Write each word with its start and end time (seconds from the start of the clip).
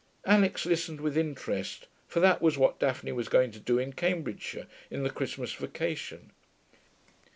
Alix 0.25 0.65
listened 0.65 0.99
with 0.99 1.15
interest, 1.15 1.85
for 2.07 2.19
that 2.21 2.41
was 2.41 2.57
what 2.57 2.79
Daphne 2.79 3.11
was 3.11 3.29
going 3.29 3.51
to 3.51 3.59
do 3.59 3.77
in 3.77 3.93
Cambridgeshire 3.93 4.65
in 4.89 5.03
the 5.03 5.11
Christmas 5.11 5.53
vacation. 5.53 6.31